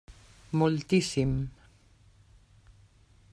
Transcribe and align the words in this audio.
Moltíssim. 0.59 1.31